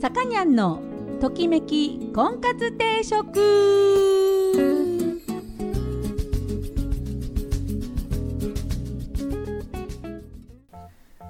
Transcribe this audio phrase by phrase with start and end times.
[0.00, 0.80] さかにゃんの
[1.20, 3.38] ときめき婚活定食。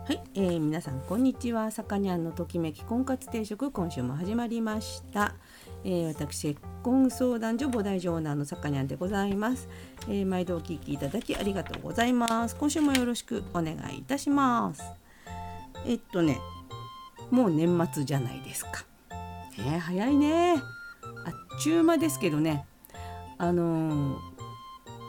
[0.06, 1.72] はい、えー、皆さんこんにちは。
[1.72, 5.34] さかにゃんのときめき婚活定食今週も始まりました、
[5.82, 9.68] えー、私結婚相談所母大オーナーのさかにゃんでございます、
[10.08, 12.54] えー、毎度お聞きいただきありがとうございます。
[12.54, 14.84] 今週もよろしくお願いいたします。
[15.84, 16.38] えっとね
[17.30, 18.84] もう年末じゃないですか。
[19.58, 20.54] ね早いね。
[20.54, 22.66] あっちゅう間ですけどね。
[23.38, 24.30] あのー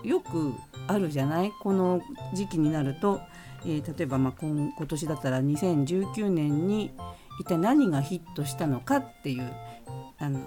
[0.04, 0.54] よく
[0.88, 1.52] あるじゃない？
[1.62, 2.02] この
[2.34, 3.22] 時期になると、
[3.66, 6.92] えー例えばまあ今今年だったら2019年に
[7.40, 9.54] 一体何がヒットしたのかっていう
[10.18, 10.40] あの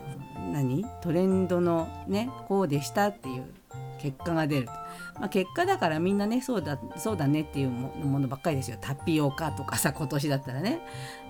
[0.52, 0.84] 何？
[1.02, 3.44] トレンドのねこうでしたっていう
[4.04, 4.66] 結果が出る、
[5.18, 8.76] まあ、結果だからみんなねそうだそうだねっていうものばっかりですよ。
[8.78, 10.80] タピオカとかさ今年だったらね。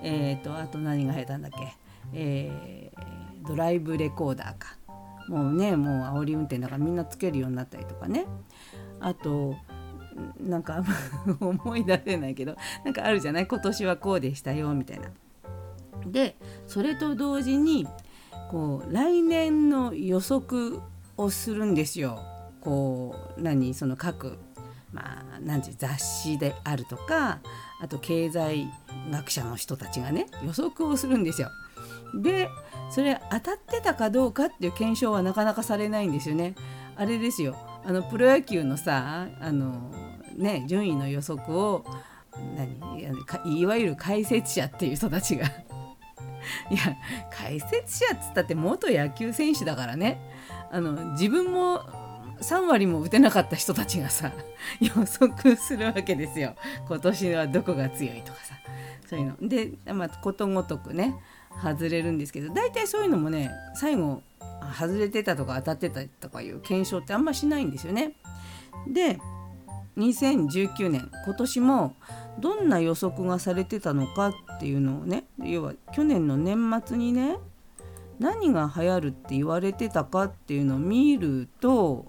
[0.03, 1.77] えー、とあと何が流行ったんだっけ、
[2.13, 4.77] えードライブレコーダーか。
[5.29, 8.27] もうねもう煽り運転だからみんなつけるようになったりとかね。
[9.01, 9.55] あと
[10.41, 10.83] なんか
[11.41, 13.47] 思い出せないけどなんかあるじゃない？
[13.47, 15.11] 今年はこうでしたよみたいな。
[16.07, 17.87] でそれと同時に
[18.51, 20.81] こう来年の予測
[21.17, 22.19] をするんですよ。
[22.65, 24.39] こう何その各
[24.93, 27.41] まあ何て雑誌であるとか
[27.81, 28.69] あと経済
[29.11, 31.51] 学者の人たちがね予測をするんですよ。
[32.23, 32.49] で
[32.91, 36.55] それ当たってたかどうかっていう検証はなかなかされないんですよね。
[36.97, 39.91] あれですよあのプロ野球のさあの、
[40.37, 41.85] ね、順位の予測を
[42.57, 45.47] 何いわゆる解説者っていう人たちが
[46.71, 46.97] いや
[47.31, 50.21] 解説者っつったって元野球選手だからね
[50.71, 51.83] あの自分も
[52.41, 54.33] 3割も打てなかった人たちがさ
[54.81, 56.55] 予測するわけですよ。
[56.89, 58.55] 今年はどこが強いとかさ。
[59.07, 59.49] そういうの。
[59.49, 61.15] で、まあ、ことごとくね
[61.63, 64.23] 外れるんですけど大体そういうのもね最後
[64.79, 68.15] 外れてたとか当たってたとかいう検証ってあんましないんですよね。
[68.89, 69.21] で
[69.97, 71.95] 2019年今年も
[72.41, 77.37] どんな予測がされてたのかっていうのをね要は去年の年末にね
[78.19, 82.07] 何が流行るって言われてたかっていうのを見ると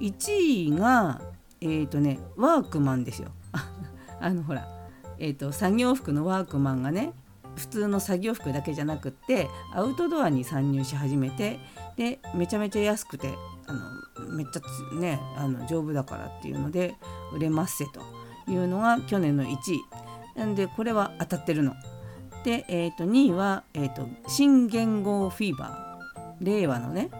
[0.00, 1.20] 1位が
[1.60, 3.30] えっ、ー、とねワークマンですよ。
[4.20, 4.66] あのほら、
[5.18, 7.12] えー、と作業服のワークマンがね
[7.56, 11.58] 普通の作業服だけじゃなくってアウトドアに参入し始めて
[11.96, 13.34] でめちゃめちゃ安くて
[13.66, 13.80] あの
[14.34, 16.94] めっちゃつねあの丈夫だからっていうので
[17.32, 18.00] 売れますせと
[18.50, 19.80] いうのが去年の1位
[20.36, 21.74] なんでこれは当たってるの。
[22.44, 27.10] で、えー、と2位は、えーと「新元号フィーバー」令和のね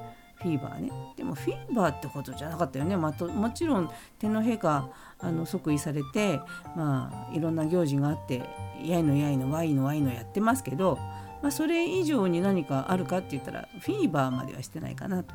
[0.43, 0.91] フィーバーね。
[1.17, 6.41] でもフィーバーってことじゃなかったよね、まあ、ともちろん天皇陛下あの即位されて、
[6.75, 8.43] まあ、いろんな行事があって
[8.83, 10.99] やいのやいのわいのわいのやってますけど、
[11.43, 15.35] まあ、それ以上に何かあるかって言ったらフィーバーまではしてないかなと。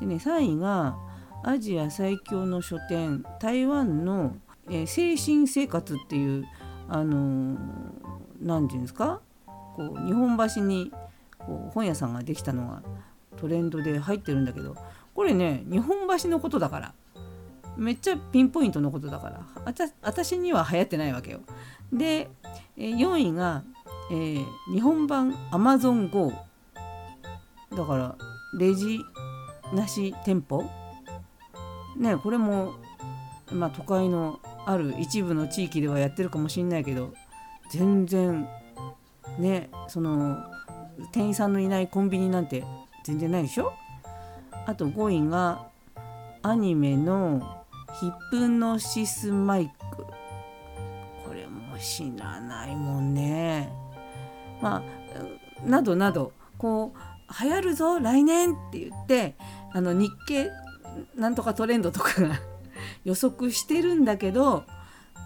[0.00, 0.96] でね3位が
[1.44, 4.36] アジア最強の書店台湾の、
[4.68, 6.44] えー精神生活っていう
[6.88, 9.20] あのーていうんですか？
[9.46, 10.92] こう日本橋に
[11.38, 12.82] こう本屋さんができたのが
[13.42, 14.76] トレンドで入ってるんだけど
[15.14, 16.94] これね日本橋のことだから。
[17.74, 19.40] めっちゃピンポイントのことだから。
[19.64, 21.40] あた私には流行ってないわけよ。
[21.92, 22.28] で
[22.76, 23.64] 4位が、
[24.10, 26.32] えー日本版 AmazonGo
[27.74, 28.16] だから
[28.58, 29.00] レジ
[29.72, 30.64] なし店舗？
[31.96, 32.74] ねこれも、
[33.50, 37.14] まあ、都会のある一部の地域ではやってるかもしれないけど
[37.70, 38.46] 全然
[39.38, 40.36] ねその
[41.10, 42.64] 店員さんのいないコンビニなんて
[43.04, 43.72] 全然ないでしょ？
[44.66, 45.66] あと5位が
[46.42, 47.64] アニメの
[48.00, 50.04] ヒプノシスマイク。
[51.26, 53.72] これも知らないもんね。
[54.60, 59.34] まあなどなどこう流行るぞ来年って言って
[59.72, 60.50] あの日経
[61.16, 62.40] なんとかトレンドとかが
[63.04, 64.64] 予測してるんだけど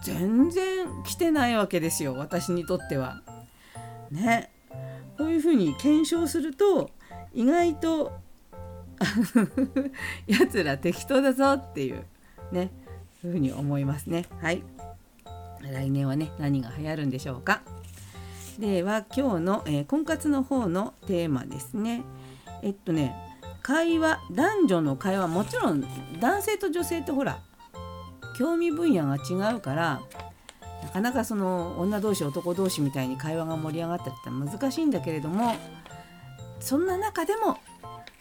[0.03, 3.21] 全然来てないわけですよ私にとっては。
[4.11, 4.51] ね。
[5.17, 6.91] こういうふうに検証すると
[7.37, 8.17] 意外と
[10.25, 12.03] やつら適当だぞっていう
[12.51, 12.71] ね
[13.21, 14.25] そういうふうに思いますね。
[14.41, 14.63] はい
[15.61, 17.61] 来年はね何が流行るんでしょうか。
[18.57, 22.03] では今日の、えー婚活の方のテーマですね。
[22.63, 23.15] えっとね
[23.61, 25.85] 会話男女の会話もちろん
[26.19, 27.39] 男性と女性ってほら
[28.35, 30.01] 興味分野が違うから
[30.83, 35.55] なかなかその女同士男同士みたいに会話が盛り上がったって難しいんだけれども
[36.59, 37.57] そんな中でも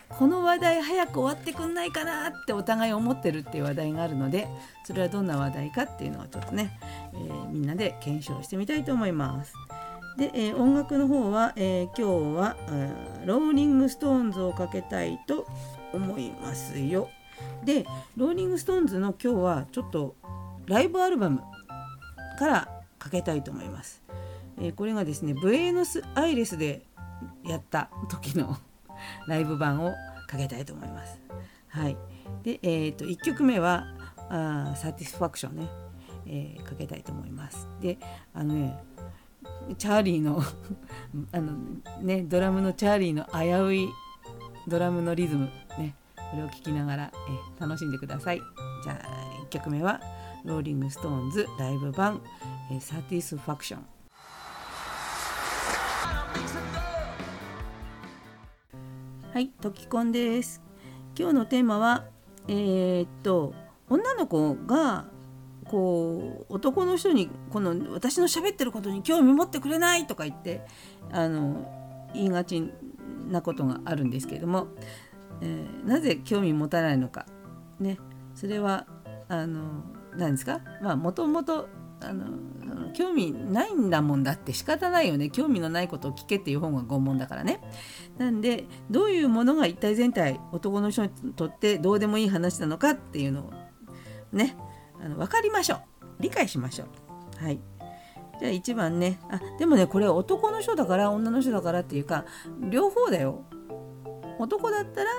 [0.09, 4.49] この話題早く終わってくんないかなってお互い思ってるっていう話題があるので
[4.85, 6.79] それはどんな話題かっていうのをちょっとね、
[7.13, 9.55] えーみんなで検証してみたいと思います。
[10.19, 15.47] で、えー音楽の方は、えー今日は、えーローリング・ストーンズをかけたいと
[15.93, 17.09] 思いますよ。
[17.65, 17.85] で
[18.17, 20.15] ローリング・ストーンズの今日はちょっと
[20.67, 21.43] ライブアルバム
[22.39, 22.69] から
[22.99, 24.03] かけたいと思います。
[24.61, 26.86] えこれがですねブエノスアイレスで
[27.45, 28.57] やった時の
[29.27, 29.93] ライブ版を
[30.27, 31.21] かけたいと思います。
[31.69, 31.97] はい、
[32.43, 33.87] で、えー、と1曲目は
[34.31, 35.69] 「あサティスファクションね」
[36.27, 37.69] えーかけたいと思います。
[37.81, 37.99] で
[38.35, 38.79] あのね
[39.79, 40.43] チャーリーの
[41.33, 41.53] あの
[42.01, 43.89] ねドラムのチャーリーの危うい
[44.67, 45.49] ドラムのリズム
[45.79, 47.13] ねこれを聴きながら、
[47.59, 48.43] えー楽しんでください。
[48.83, 50.01] じゃあ1曲目は
[50.45, 52.21] ローリング・ストーンズライブ版
[52.71, 53.87] 「えサティスファクション」。
[59.37, 60.63] はい、トキコンです。
[61.15, 62.07] 今日のテーマは、
[62.49, 63.53] えーっと
[63.91, 65.05] 女の子が
[65.67, 70.63] こう男の人にこの私の喋ってることに興味持ってくれないとか言って
[71.13, 71.71] あの
[72.15, 72.73] 言いがち
[73.29, 74.69] なことがあるんですけれども、
[75.43, 77.27] えーなぜ興味持たないのか
[77.79, 77.99] ね
[78.35, 78.87] それは
[79.29, 79.85] あの
[80.17, 80.63] 何ですか？
[80.81, 81.69] まあもともと
[82.01, 82.25] あの
[82.97, 85.29] 興味ないんだもんだって仕方ないよね。
[85.29, 87.61] 興味のないことを聞けっていう本が拷問だからね。
[88.17, 93.53] なんでどういうものが一体全体男の人にとってどうでもいい話なのかっていうのを
[94.33, 94.57] ね
[95.05, 95.81] あの分かりましょう。
[96.21, 96.87] 理解しましょ
[97.41, 97.45] う。
[97.45, 97.61] はい。
[98.41, 99.21] じゃあ1番ね。
[99.31, 102.25] あでもねこれ男の人だから女の人だからっていうか
[102.71, 103.45] 両方だよ。
[104.39, 105.11] 男だったら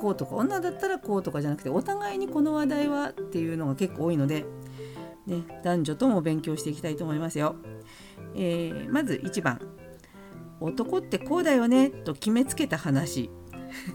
[0.00, 4.46] こうとか女だったらこうとかじゃなくてお互いにこの話題はっていうのが結構多いので、
[5.26, 7.56] ね、男女とも勉強していきたいと思いますよ。
[8.34, 9.60] えーまず1番
[10.60, 13.30] 男ってこうだよねと決めつけた話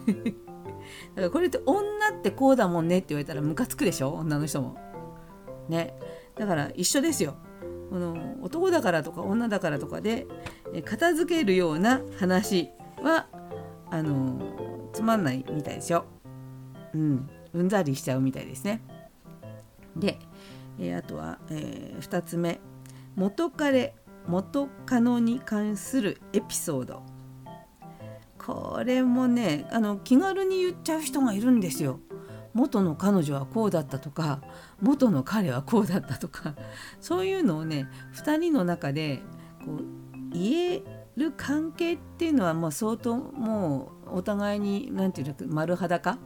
[1.16, 1.82] だからこれって女
[2.12, 4.78] ってこうだもんねって言われたらムカつくでしょ女の人も。
[5.70, 5.96] ね
[6.36, 7.36] だから一緒ですよ。
[7.90, 10.28] この男だからとか女だからとかで
[10.86, 12.70] 片付けるような話
[13.02, 13.28] は
[13.90, 14.40] あの
[14.94, 16.06] つまんないみたいですよ。
[16.94, 18.82] うん、うんざりしちゃうみたいですね。
[19.96, 20.20] で、
[20.82, 22.60] えーあとは、え2つ目。
[23.16, 23.94] 元彼
[24.28, 27.04] 元カノに関するエピソード。
[28.38, 32.00] これもねあの気軽に言っちゃう人がいるんですよ。
[32.54, 34.42] 元の彼女はこうだったとか
[34.82, 36.56] 元の彼はこうだったとか。
[37.00, 39.22] そういうのをね2人の中で
[39.64, 39.84] こう
[40.34, 40.84] 言え
[41.16, 46.18] る関係っていうのはもう相当もうお互いに何て言うの丸裸、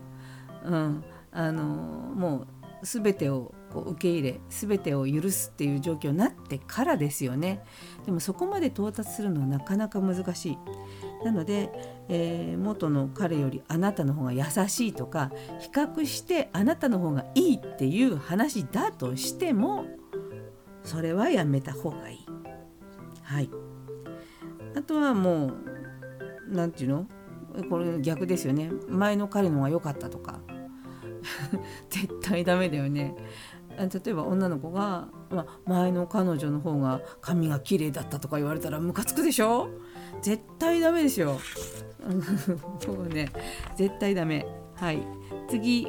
[0.64, 2.48] うん、あのもう
[2.84, 7.64] 全てをこう受け入れ全てを許すっていう状況になってからですよね。
[8.06, 10.58] でもそこまで到達するのはなかなか難しい。
[11.26, 11.72] なので、
[12.10, 19.86] えー元の彼よりあなたの方が優しいとか比較してあなたの方がいいっていう話だとしても
[20.84, 22.26] それはやめた方がいい。
[23.24, 23.50] はい、
[24.76, 25.54] あとはもう
[26.50, 27.08] 何て言う
[27.60, 27.70] の？
[27.70, 28.72] これ逆ですよね。
[28.88, 30.40] 前の彼の方が良かったとか。
[31.90, 33.16] 絶対ダメだよね。
[33.78, 39.70] 例えば女の子が、ま、前の彼女の方が髪が綺麗だったとか言われたらムカつくでしょ？
[40.22, 41.40] 絶対ダメですよ。
[42.80, 43.30] そうね
[43.76, 44.46] 絶対ダメ。
[44.76, 45.06] はい
[45.50, 45.88] 次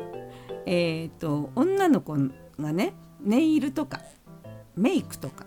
[0.65, 2.17] えっ、と女の子
[2.59, 4.01] がねネイルとか
[4.77, 5.47] メイクとか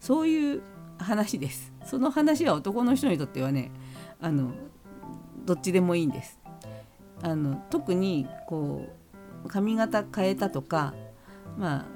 [0.00, 0.62] そういう
[0.98, 1.72] 話です。
[1.84, 3.70] その話は男の人にとってはね
[4.20, 4.52] あの
[5.46, 6.37] どっちでもいいんです。
[7.22, 8.86] あの特にこ
[9.44, 10.94] う髪型変えたとか
[11.56, 11.86] まあ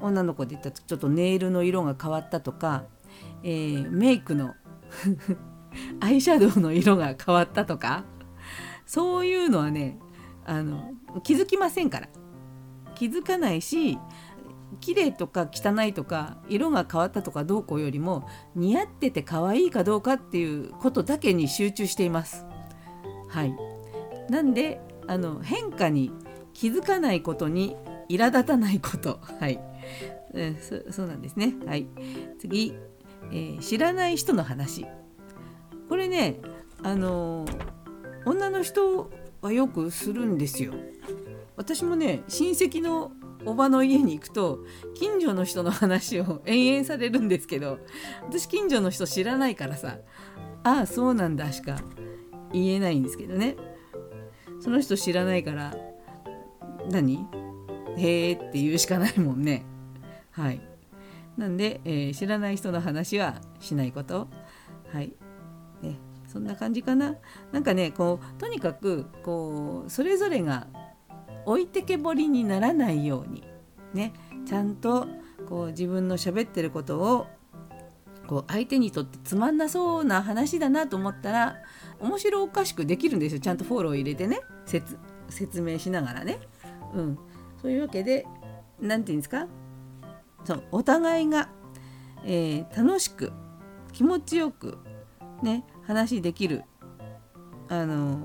[0.00, 2.84] 女の子で言ったらちょっとネイルの色が変わったとか、
[3.42, 4.54] えーメイクの
[6.00, 8.04] アイシャドウの色が変わったとか
[8.86, 9.98] そういうのはね
[10.44, 10.92] あの
[11.22, 12.08] 気づきませんから
[12.94, 13.98] 気づかないし
[14.80, 22.46] 綺麗とか汚いとか色が変わったとかどうこうよりも似合ってて可愛いかどうかっていうことだけに集中しています。
[23.28, 23.56] はい、
[24.28, 26.10] なんであの変化に
[26.52, 27.76] 気づかないことに
[28.08, 29.18] 苛立たないこと。
[29.40, 29.60] はい。
[30.34, 31.54] えーそそうなんですね。
[31.66, 31.86] はい。
[32.38, 32.74] 次、
[33.30, 34.86] えー知らない人の話。
[35.88, 36.40] これね、
[36.82, 37.76] あのー
[38.28, 39.08] 女の人
[39.40, 40.72] はよくするんですよ。
[41.56, 43.12] 私もね、親戚の
[43.44, 44.64] おばの家に行くと
[44.94, 47.78] 近所の人の話を延々されるんですけど
[48.24, 49.98] 私近所の人知らないからさ
[50.64, 51.78] 「ああそうなんだ」しか
[52.52, 53.56] 言えないんですけどね
[54.60, 55.74] その人知らないから
[56.90, 57.26] 何？
[57.96, 59.64] へーって言うしかないもんね。
[60.30, 60.60] はい。
[61.36, 64.28] なんで、えー知らない人の話はしないこと。
[64.92, 65.12] はい。
[65.82, 67.16] ね、そんな感じかな。
[67.52, 70.66] なんかね、こう、とにかく、こう、それぞれが
[71.44, 73.44] 置いてけぼりにならないように、
[73.92, 74.12] ね、
[74.46, 75.06] ちゃんと、
[75.48, 77.26] こう、自分の喋ってることを、
[78.26, 81.58] こう相手にとってつまんなそうな話だなと思ったら
[82.00, 83.40] 面白おかしくできるんですよ。
[83.40, 84.40] ちゃんとフォロー入れてね。
[85.28, 86.38] 説明しながらね。
[86.94, 87.18] うん、
[87.60, 88.26] そういうわけで
[88.80, 89.46] 何て言うんですか？
[90.44, 91.48] そうお互いが、
[92.24, 93.32] えー、楽しく
[93.92, 94.78] 気持ちよく
[95.42, 96.62] ね話できる
[97.68, 98.18] あの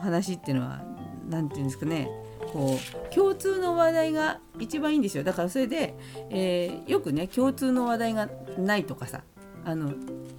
[0.00, 0.82] 話っていうのは
[1.28, 2.08] 何て言うんですかね。
[2.52, 2.78] こ
[3.10, 5.24] う共通の話題が一番いいんですよ。
[5.24, 5.94] だからそれで、
[6.30, 9.22] えー、よくね共通の話題がないとかさ
[9.66, 9.92] あの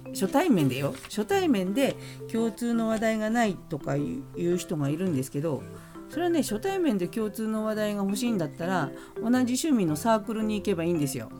[0.08, 1.96] 初対面でよ初対面で
[2.32, 5.62] 共通の話題がないとかいう人がいるんですけど
[6.08, 11.30] それはね初対面で共通の話題が欲しいんだったら同じ趣味のサークルに行けばいいんですよ。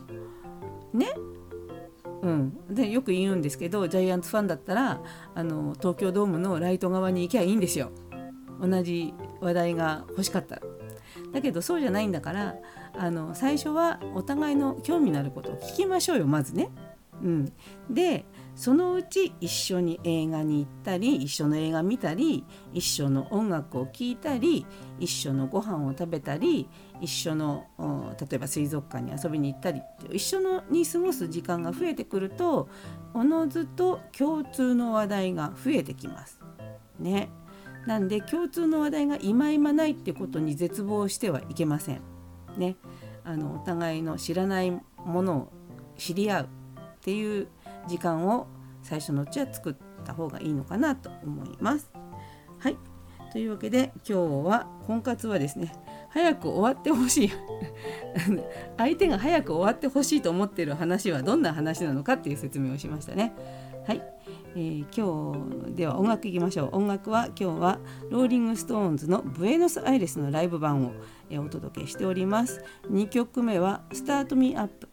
[0.92, 1.06] ね？
[2.20, 5.00] うん、でよく言うんですけどジャイアンツファンだったら
[5.34, 7.92] あの東京ドームのライト側に行きゃいいんですよ
[8.60, 10.62] 同じ話題が欲しかったら。
[11.32, 12.56] だけどそうじゃないんだから
[12.94, 16.70] あの最初はお互いの興味のあることを聞きましょうよまずね。
[17.22, 17.52] うん、
[17.90, 24.66] でそのうち一緒に映画に行ったり一緒の映画見たり一緒の音楽を聴いたり
[24.98, 26.68] 一緒のご飯を食べたり
[27.00, 27.66] 一緒の
[28.20, 29.82] 例えば水族館に遊びに行ったり
[30.12, 32.68] 一緒のに過ごす時間が増えてくると
[33.14, 36.40] おのずと共通の話題が増えてきます。
[36.98, 37.30] ね。
[37.86, 42.02] なんで共通の話題が今今ないってことに絶望してはいけません。
[42.56, 42.76] ね。
[43.24, 45.52] あのお互いの知らないものを
[45.96, 46.48] 知り合う
[46.98, 47.48] っていう
[47.86, 48.46] 時間を
[48.82, 49.74] 最初のうちは作っ
[50.04, 51.90] た方がいいのかなと思います。
[52.58, 52.76] はい。
[53.32, 55.70] というわけで今日は婚活はですね
[56.08, 57.32] 早く終わってほしい。
[58.76, 63.34] 相手が早く終わってほしいと思っている話はどんな話なのかっていう説明をしましたね。
[63.86, 64.02] はい、
[64.54, 66.76] えー、今日では音楽いきましょう。
[66.76, 67.78] 音楽は今日は
[68.10, 70.92] ローリング・ストーンズのブエノス・アイレスのライブ版を、
[71.30, 72.62] え、お届けしております。
[72.90, 74.88] 2曲目は「スタート・ミー・アップ」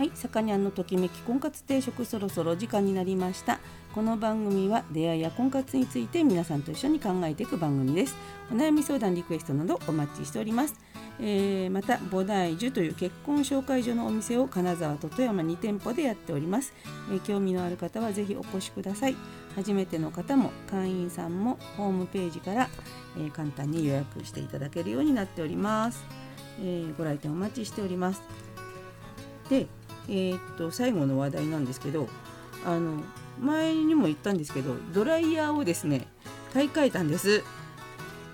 [0.00, 3.60] はい、さかにゃんのときめき婚活定食そろそろ時間になりました。
[3.94, 8.16] この番組は出会いや婚活について皆さんと一緒に考えていく番組です。
[8.50, 10.74] お悩み相談リクエストなどお待ちしております、
[11.20, 16.72] えー、また菩提樹という結婚紹介所のお店を金沢と富山2店舗でやっております、
[17.12, 19.16] えー、興味のある方はぜひお越しください。
[19.54, 22.70] 初めての方も会員さんもホームページから、
[23.18, 26.02] えー、簡単に予約していただけるようになっております、
[26.62, 28.22] えご来店お待ちしております。
[29.50, 29.66] で
[30.08, 32.08] えー、っと最後の話題なんですけど
[32.64, 33.02] あの
[33.40, 36.06] 前にも言ったんですけどドライヤーをですね
[36.52, 37.42] 買い替えたんです、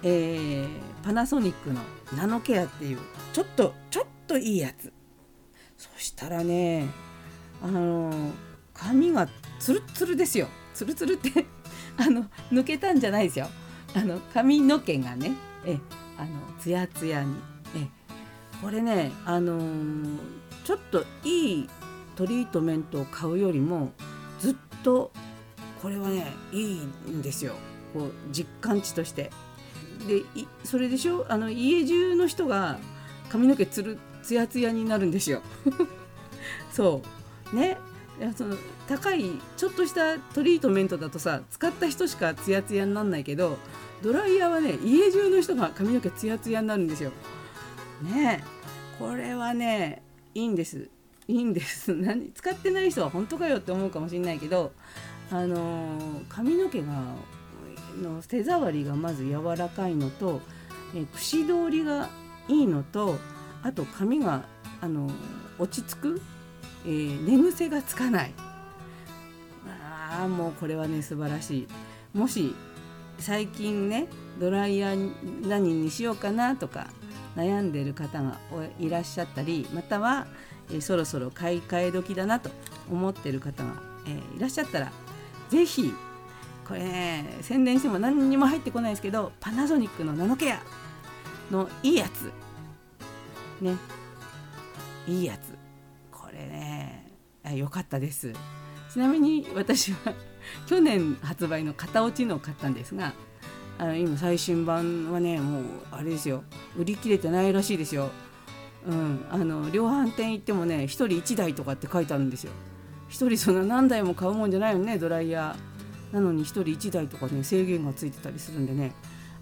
[0.02, 0.68] えー、
[1.04, 1.80] パナソニックの
[2.16, 2.98] ナノケアっていう
[3.32, 4.92] ちょっとちょっといいやつ。
[5.76, 6.88] そしたらね
[7.62, 8.10] あの
[8.72, 10.48] 髪がツルツルですよ。
[10.74, 11.46] ツルツルって
[11.96, 13.48] あの抜けたんじゃないですよ。
[13.94, 15.32] あの髪の毛がね
[15.64, 15.78] え
[16.18, 17.34] あのツヤツヤに。
[17.76, 17.88] え
[18.62, 20.18] これねあのー、
[20.66, 21.68] ちょっといい
[22.16, 23.92] トリートメントを買うよりも
[24.40, 25.12] ずっと
[25.80, 27.54] これはねいいんですよ
[27.94, 29.30] こう実感値として。
[30.08, 30.22] で
[30.64, 31.24] それでしょ？
[31.28, 32.78] あの家中の人が
[33.28, 35.40] 髪の毛つるつやつやになるんですよ。
[36.72, 37.02] そ
[37.52, 37.78] うね
[38.36, 38.56] その
[38.88, 39.24] 高い
[39.56, 43.56] ちょっとしたトリートメントだとさ使った人しかツヤツヤになんないけど
[44.02, 47.12] ドライヤーはね家中の人が髪の毛ツヤツヤになるんですよ。
[48.02, 48.42] ね
[48.98, 50.02] これはね
[50.36, 50.90] いいんです。
[51.28, 51.94] いいんです。
[51.96, 54.70] 何使ってない人は本当かよって思うかもしれないけど
[55.30, 57.14] あの髪の毛が
[58.02, 60.42] の手触りがまず柔らかいのと
[60.94, 62.10] え串通りが
[62.48, 63.16] いいのと
[63.62, 64.44] あと髪が
[64.82, 65.10] あの
[65.58, 66.20] 落ち着く、
[66.84, 68.34] えー、寝癖がつかない。
[69.66, 71.68] ああもうこれはね素晴らしい。
[72.12, 72.54] もし
[73.18, 74.06] 最近ね
[74.38, 76.88] ドライヤー何にしようかなとか
[77.36, 78.38] 悩んでる方が
[78.80, 80.26] いらっしゃったりまたは、
[80.72, 82.50] え、そろそろ買い替え時だなと
[82.90, 83.74] 思ってる方が、
[84.06, 84.92] え、いらっしゃったら
[85.50, 85.92] 是非
[86.66, 90.60] これね宣伝しても何にも入ってこないですけどパナソニックのナノケア
[91.50, 92.32] のいいやつ。
[93.62, 93.76] ね。
[95.06, 95.54] いいやつ。
[96.10, 97.12] これね
[97.54, 98.32] 良かったです。
[98.92, 100.14] ちなみに私は
[100.66, 103.12] 去年発売の型落ちのを買ったんですが
[103.78, 106.44] あの今最新版はねもうあれですよ
[106.76, 108.10] 売り切れてないらしいですよ。
[108.86, 112.52] うん、あの量販店行ってもね1人1台とかって書いてあるんですよ。
[113.10, 116.14] 1人そんな何台も買うもんじゃないよねドライヤー。
[116.14, 118.92] なのに1人1台とかね制限がついてたりするんでね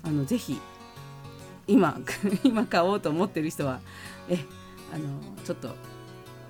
[0.02, 0.58] あのぜひ
[1.66, 2.00] 今
[2.42, 3.80] 今買おうと思ってる人は
[4.28, 4.38] え
[4.92, 5.04] あの
[5.44, 5.74] ちょっと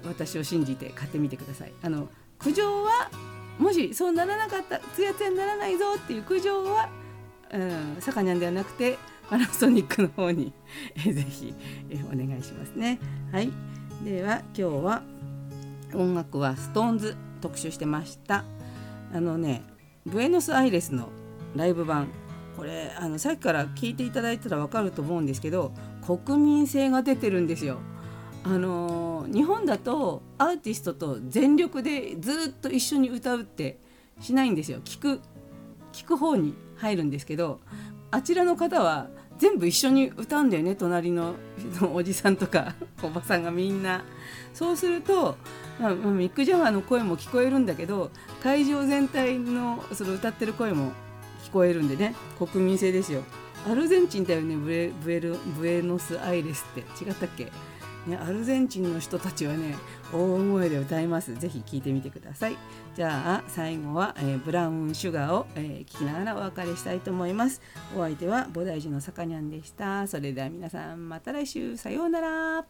[0.06, 1.72] 私を信じて買ってみてください。
[1.82, 3.10] あの苦情は
[3.58, 6.88] もしそうならなかったつやつやにならないぞっていう苦情は
[7.52, 8.98] うん、サカニャンではなくて
[9.28, 10.52] パナソニックの方に
[10.96, 11.54] ぜひ
[11.90, 12.98] えお願いしますね。
[13.32, 13.50] はい、
[14.04, 15.02] では今日は
[15.94, 18.44] 音楽はストーンズ特集してました。
[19.12, 19.62] あのね
[20.06, 21.08] ブエノスアイレスの
[21.54, 22.08] ライブ版
[22.56, 25.72] これあのさっきから聞いていただいたら分かると思うんですけど
[26.04, 27.78] 国民性が出てるんですよ。
[28.46, 33.78] あの日本だとアーティストと全力でずっと一緒に歌うって
[34.20, 35.20] しないんですよ聞く
[35.94, 37.60] 聞く方に入るんですけど
[38.10, 39.08] あちらの方は
[39.38, 41.34] 全部一緒に歌うんだよね隣の
[41.92, 44.04] おじさんとか おばさんがみんな。
[44.52, 45.36] そうすると、
[45.80, 50.92] まあ、ミック・ジャガーの声も聞こえるんだけど会場全体のその歌ってる声も
[51.44, 53.22] 聞こえるんでね国民性ですよ。
[53.68, 57.50] アルゼンチンだよねブエブエルブエノスアイレスって違ったっけ？
[58.06, 59.76] ね、アルゼンチンの人たちはね
[60.12, 61.34] 大声で歌います。
[61.34, 62.56] ぜひ聴いてみてください。
[62.94, 67.60] じゃあ最後は、えー、ブラウンシュガーを、えー、聞きながらお別れしたいと思います。
[67.96, 70.06] お相手は菩提寺のさかにゃんでした。
[70.06, 71.76] それでは皆さんまた来週。
[71.76, 72.64] さようなら。